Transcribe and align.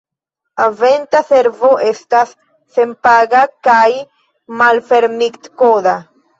Eventa 0.63 1.21
Servo 1.27 1.69
estas 1.89 2.33
senpaga 2.79 3.45
kaj 3.71 3.87
malfermitkoda. 4.65 5.99